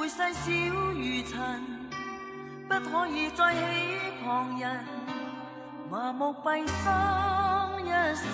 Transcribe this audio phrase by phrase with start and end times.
[0.00, 0.50] 会细小
[0.94, 1.60] 如尘，
[2.66, 3.60] 不可以再起
[4.24, 4.80] 旁人，
[5.90, 6.90] 麻木闭心
[7.84, 8.32] 一生。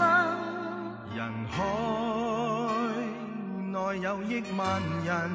[1.17, 1.64] 人海
[3.73, 5.28] 内有亿万人，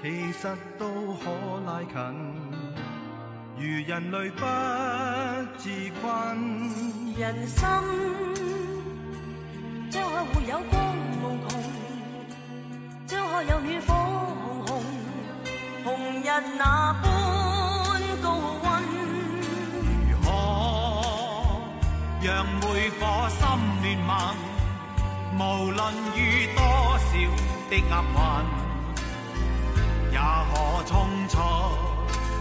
[0.00, 0.46] 其实
[0.78, 1.32] 都可
[1.66, 1.96] 拉近。
[3.56, 4.44] 如人类不
[5.58, 5.68] 自
[6.00, 6.06] 困，
[7.18, 7.60] 人生
[9.90, 11.60] 将可会有光无穷，
[13.04, 13.92] 将可有暖火
[15.84, 17.04] 红日那般
[18.22, 18.26] 高
[18.62, 18.66] 温。
[20.08, 20.26] 如何
[22.22, 22.62] 让每
[22.98, 23.40] 颗心
[23.82, 24.10] 联盟？
[25.34, 25.80] 无论
[26.14, 27.08] 遇多少
[27.70, 28.20] 的厄运，
[30.12, 30.52] 也可
[30.86, 30.90] 冲
[31.28, 31.32] 出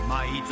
[0.07, 0.11] 迷
[0.49, 0.51] 阵。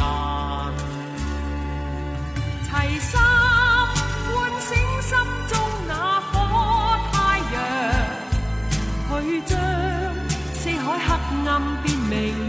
[2.63, 4.29] 齐心唤
[4.61, 4.67] 醒
[5.01, 5.11] 心
[5.47, 5.51] 中
[5.87, 5.91] 那
[6.31, 6.33] 颗
[7.11, 7.13] 太
[7.53, 7.55] 阳，
[9.21, 9.51] 去将
[10.53, 11.09] 四海黑
[11.47, 11.49] 暗
[11.83, 12.48] 变明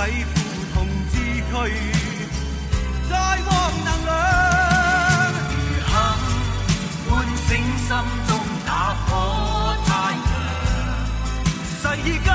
[0.00, 0.34] 使苦
[0.72, 1.14] 痛之
[1.52, 1.54] 軀，
[3.10, 3.12] 再
[3.44, 3.48] 獲
[3.84, 4.08] 能量。
[5.50, 5.92] 如肯
[7.06, 7.88] 唤醒心
[8.26, 8.30] 中
[8.64, 8.70] 那
[9.06, 9.08] 颗
[9.84, 10.32] 太阳，
[11.82, 12.28] 世间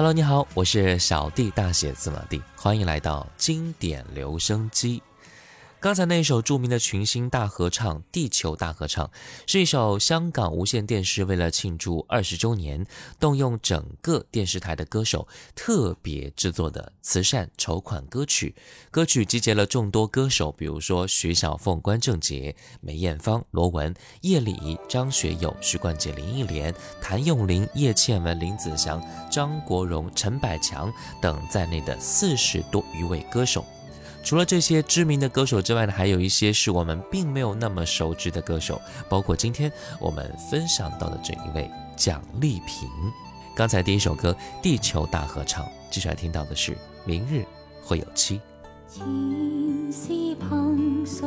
[0.00, 5.02] Hello，你好，我是小弟大写字母弟，欢迎来到经典留声机。
[5.80, 9.06] 刚才那首著名的群星大合唱《地球大合唱》，
[9.46, 12.86] 是一首香港无线电视为了庆祝二十周年，
[13.18, 18.54] 动用整个电视台的歌手特别制作的慈善筹款歌曲。
[18.90, 30.92] 歌曲集结了众多歌手，比如说徐小凤、关正杰、梅艳芳、罗文、叶丽、张学友、徐冠杰、林忆莲、谭咏麟、叶倩文、林子祥、张国荣、陈百强
[31.22, 33.64] 等在内的四十多余位歌手。
[34.22, 42.88] 除了这些知名的歌手之外呢，还有一些是我们并没有那么熟知的歌手，包括今天我们分享到的这一位蒋丽萍。
[43.56, 44.32] 刚才第一首歌
[44.62, 46.72] 《地球大合唱》，接下来听到的是
[47.04, 47.44] 《明日
[47.82, 48.38] 会有期》。
[48.88, 49.04] 前
[49.92, 51.20] 是？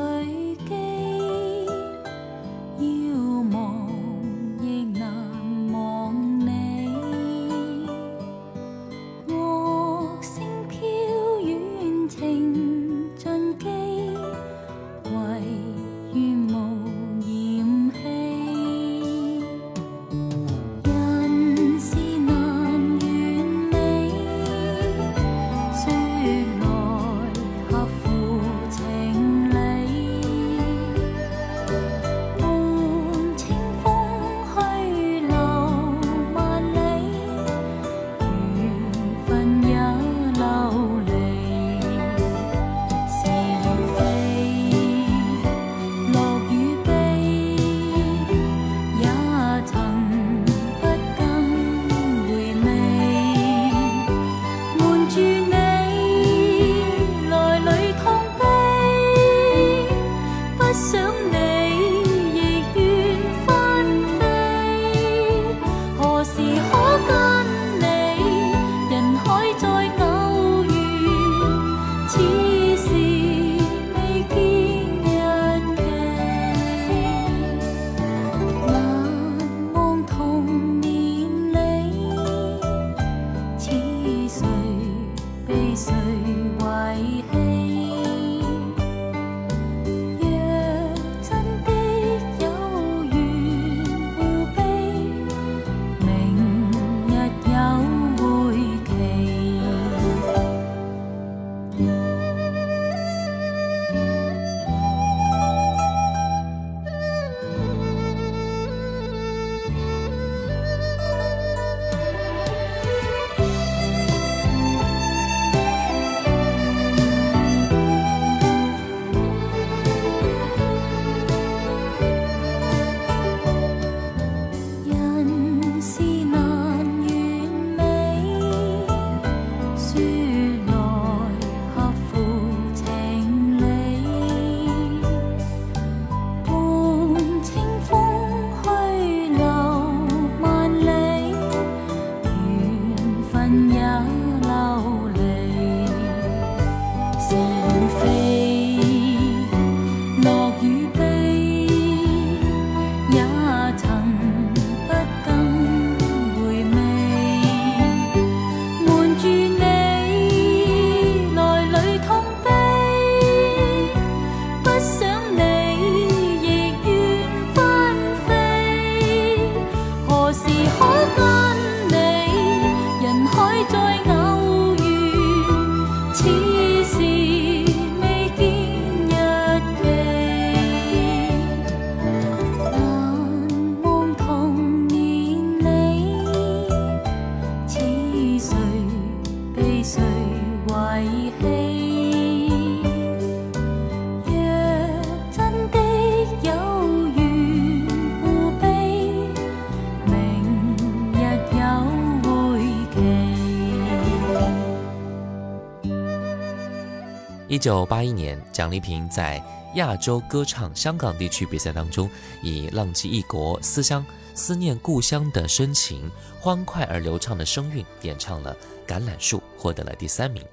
[207.63, 209.41] 九八一年，蒋丽萍在
[209.75, 212.09] 亚洲歌唱香港地区比赛当中，
[212.41, 214.05] 以浪迹异国、思乡、
[214.35, 218.53] 思念故乡的深情，欢快而流畅的声韵，演唱了
[218.91, 220.43] 《橄榄树》，获得了第三名。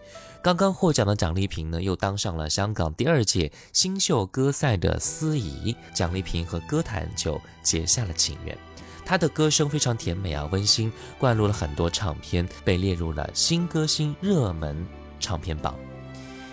[0.41, 5.75] 刚刚获奖的蒋丽萍呢，又当上了香港第二届新秀歌赛的司仪。
[5.93, 8.57] 蒋丽萍和歌坛就结下了情缘。
[9.05, 14.87] 她的歌声非常甜美啊，温馨，灌入了很多唱片，被列入了新歌星热门
[15.19, 15.75] 唱片榜。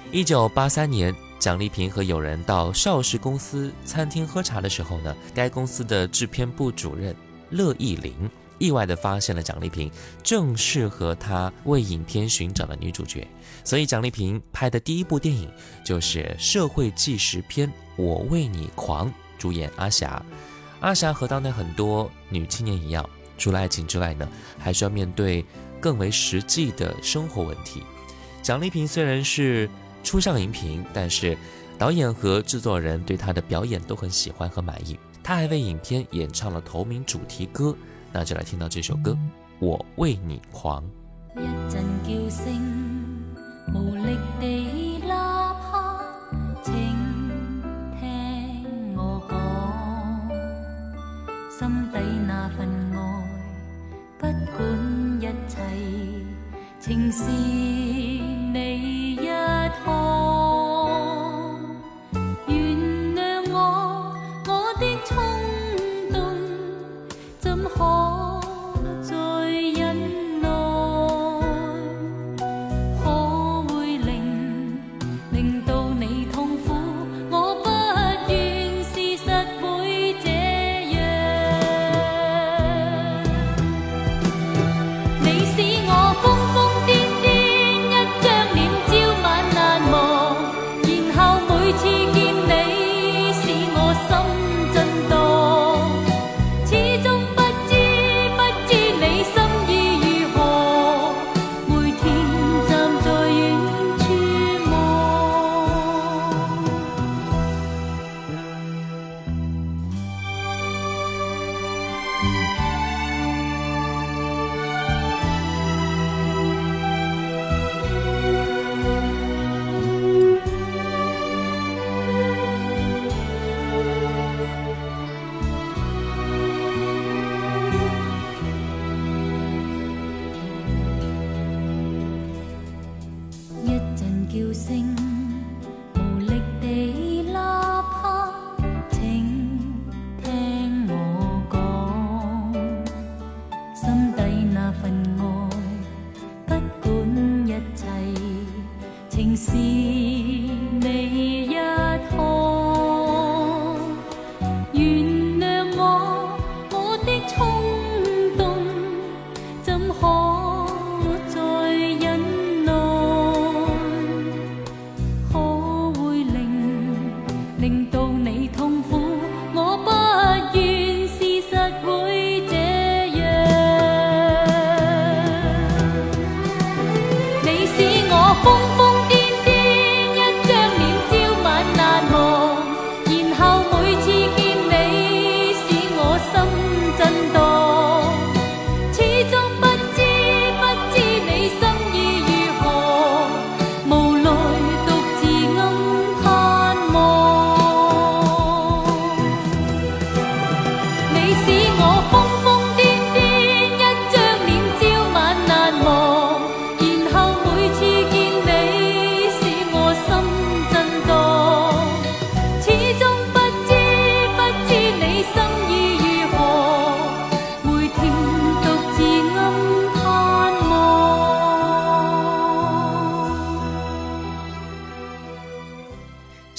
[0.09, 7.13] 一九八三年，蒋丽萍和友人到邵氏公司餐厅喝茶的时候呢，该公司的制片部主任
[7.49, 8.13] 乐意玲
[8.57, 9.91] 意外地发现了蒋丽萍
[10.23, 13.27] 正适合他为影片寻找的女主角，
[13.65, 15.51] 所以蒋丽萍拍的第一部电影
[15.83, 20.23] 就是社会纪实片《我为你狂》，主演阿霞。
[20.79, 25.43] 阿霞和当代很多女青年一样，除了爱情之外呢，还需要面对
[25.81, 27.83] 更为实际的生活问题。
[28.41, 29.69] 蒋丽萍虽然是
[30.07, 31.37] 初上荧屏，但是
[31.77, 34.97] 导演和制作人对他的表演都很喜欢和满意。
[35.21, 37.75] 他还为影片演唱了同名主题歌。
[38.13, 39.17] 那就来听到这首歌，
[39.59, 40.81] 我为你狂。
[41.35, 42.55] 一阵叫声，
[43.75, 45.99] 无力地呐喊，
[46.63, 46.73] 请
[47.99, 49.37] 听我讲，
[51.51, 52.97] 心底那份爱，
[54.17, 54.21] 不
[54.55, 54.63] 管
[55.19, 55.59] 一切，
[56.79, 57.25] 情是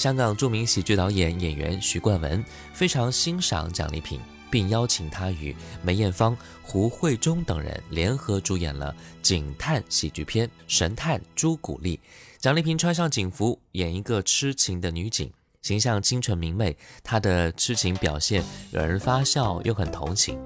[0.09, 11.97] 香港著名喜剧导演、演员徐冠文非常欣赏蒋丽萍，并邀请她与梅艳芳、胡慧中等人联合主演了警探喜剧片《神探朱古力》。
[12.39, 20.39] 蒋丽萍穿上警服，演一个痴情的女警，形象清纯明媚，她的痴情表现惹人发笑又很同情。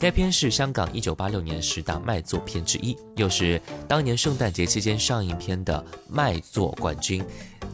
[0.00, 7.22] 该片是香港1986年十大卖座片之一，又是当年圣诞节期间上映片的卖座冠军。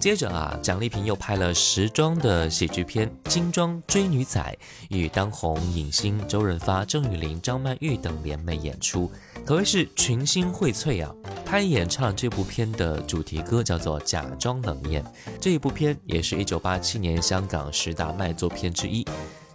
[0.00, 4.40] 接着啊，蒋丽萍又拍了时装的喜剧片《精装追女仔》，
[4.90, 9.08] 与当红影星周润发、郑裕玲、张曼玉等联袂演出，
[9.46, 11.14] 可谓是群星荟萃啊。
[11.44, 15.00] 她演唱了这部片的主题歌叫做《假装冷艳》，
[15.40, 19.06] 这一部片也是一九八七年香港十大卖座片之一。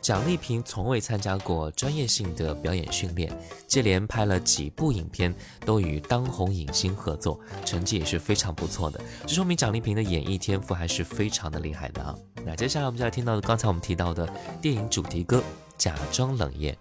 [0.02, 3.32] 蒋丽萍从未参加过专业性的表演训练，
[3.68, 9.00] 接连拍了几部影片，都与当红影星合作，成绩也是非常不错的。
[9.28, 12.16] 这说明蒋丽萍的演艺天赋还是非常的厉害的啊！
[12.44, 14.28] 那接下来我们就要听到，刚才我们提到的
[14.60, 15.38] 电影主题歌
[15.78, 16.76] 《假装冷艳》。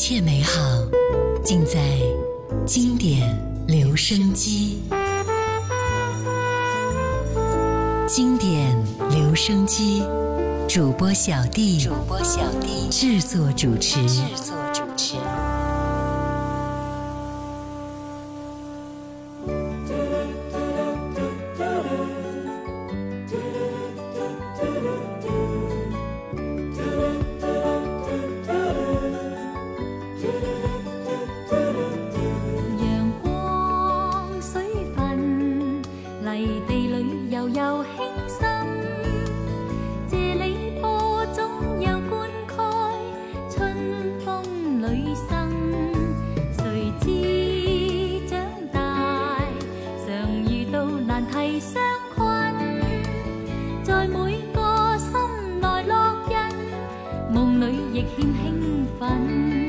[0.00, 0.58] 一切美好
[1.44, 1.78] 尽在
[2.64, 3.20] 经典
[3.68, 4.80] 留声机。
[8.08, 10.02] 经典留声机，
[10.66, 13.98] 主播小弟，主播小弟制作主持，
[53.82, 56.34] 在每个心内烙印，
[57.32, 59.59] 梦里亦欠兴奋。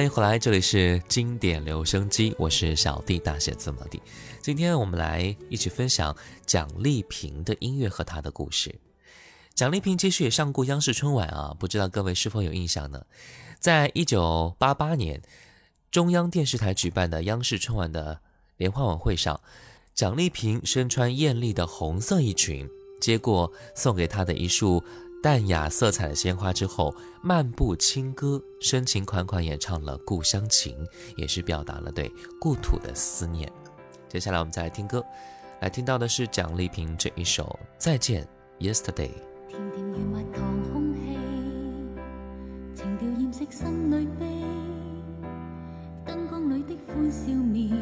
[0.00, 4.00] 欢迎回来，这里是经典留声机，我是小弟大写字母弟。
[4.40, 8.74] 今天我们来一起分享蒋丽萍的音乐和她的故事。
[9.54, 13.04] 蒋丽萍其实也上过央视春晚啊，不知道各位是否有印象呢？
[13.58, 15.20] 在一九八八年，
[15.90, 18.22] 中央电视台举办的央视春晚的
[18.56, 19.38] 联欢晚会上，
[19.94, 22.66] 蒋丽萍身穿艳丽的红色衣裙，
[23.02, 24.82] 接过送给她的一束
[25.22, 30.74] 淡雅色彩的鲜花之后，漫步轻歌，深情款款演唱了《故乡情》，
[31.14, 33.52] 也是表达了对故土的思念。
[34.08, 35.04] 接下来我们再来听歌，
[35.60, 37.44] 来听到的是蒋丽萍这一首
[37.76, 38.26] 《再见
[38.60, 39.10] Yesterday》。
[39.46, 41.18] 甜甜如蜜糖空氣，
[42.74, 44.24] 情調掩飾心里悲，
[46.06, 47.76] 燈光裏的歡笑面，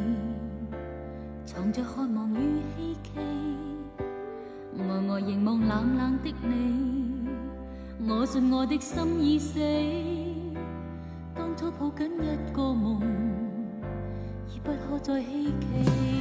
[1.47, 3.21] 藏着渴望與希冀。
[4.77, 6.98] 呆呆凝望冷冷的你，
[8.07, 9.59] 我信我的心已死。
[11.35, 13.01] 当初抱紧一个梦，
[14.49, 16.18] 已不可再希冀。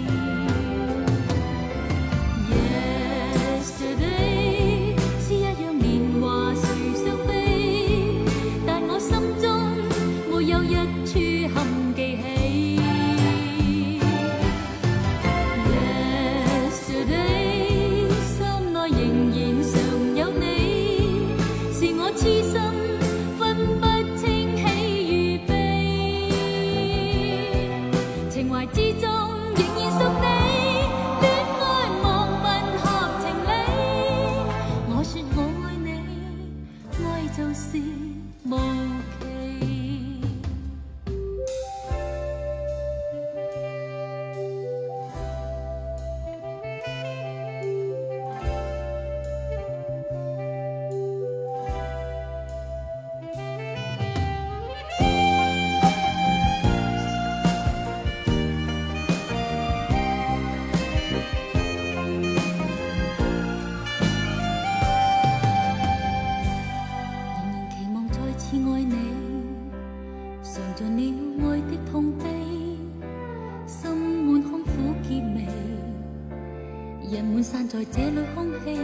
[77.78, 78.76] 在这里空气，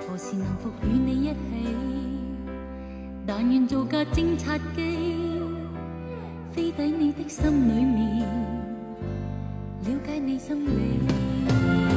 [0.00, 1.36] 何时能复与你一起？
[3.24, 5.14] 但愿做架侦察机，
[6.50, 8.26] 飞抵你的心里面，
[9.84, 11.87] 了解你心理。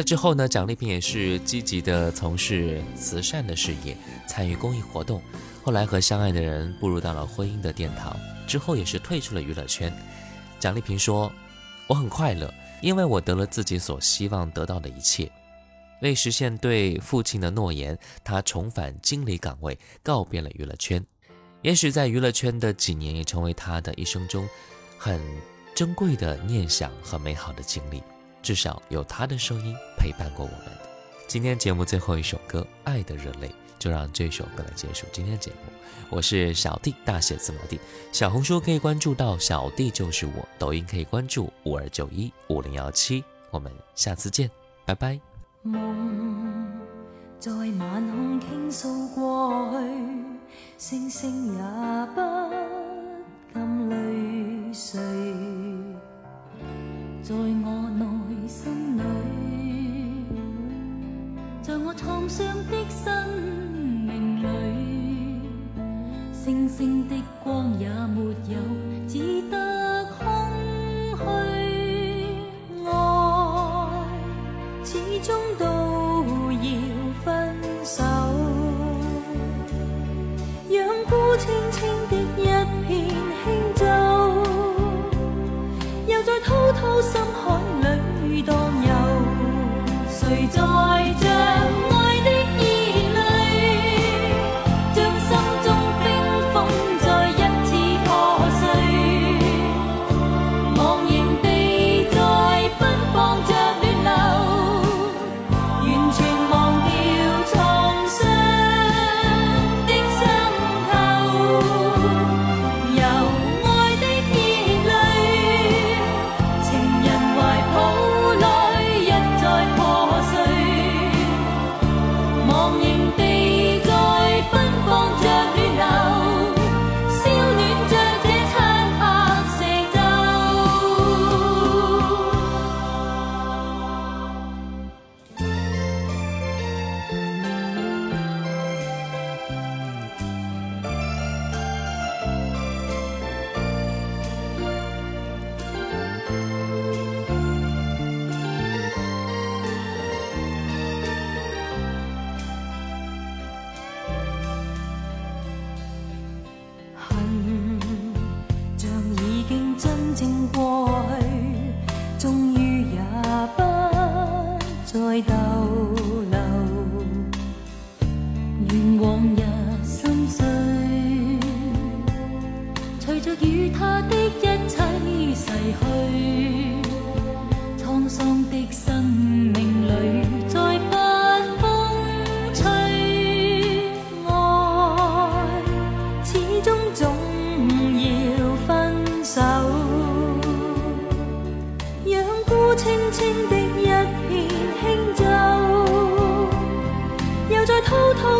[0.00, 3.94] 在之后呢，蒋丽萍也是积极的从事慈善的事业，
[4.26, 5.20] 参与公益活动。
[5.62, 9.92] 后来和相爱的人步入到了婚姻的殿堂，之后也是退出了娱乐圈。
[10.58, 11.30] 蒋丽萍说
[11.86, 15.30] ：“我很快乐，因为我得了自己所希望得到的一切。”
[16.00, 21.04] 为实现对父亲的诺言，她重返经理岗位，告别了娱乐圈。
[21.60, 24.48] 也许在娱乐圈的几年，也成为她的一生中
[24.96, 25.20] 很
[25.74, 28.02] 珍贵的念想和美好的经历。
[28.42, 30.72] 至少有他的声音陪伴过我们。
[31.26, 33.48] 今天节目最后一首歌《爱的热泪》，
[33.78, 35.56] 就让这首歌来结束今天的节目。
[36.08, 37.78] 我是小弟，大写字母弟。
[38.10, 43.22] 小红书可以关注到小弟就是我，抖音可以关注五二九一五零幺七。
[43.50, 44.50] 我们下次见，
[44.84, 45.20] 拜拜。
[45.62, 45.80] 梦
[47.38, 49.76] 在晚空倾诉过去，
[50.76, 51.60] 星星也
[52.14, 52.20] 不
[53.54, 55.00] 禁淚垂，
[57.22, 58.04] 在我脑
[61.62, 63.28] 在我创伤的生
[64.06, 64.46] 命里，
[66.32, 68.58] 星星的光也没有，
[69.06, 70.24] 只得空
[71.18, 71.22] 虚。
[72.86, 72.88] 爱
[74.82, 75.69] 始终都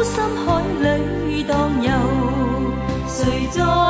[0.03, 1.91] 深海里荡游，
[3.07, 3.90] 谁在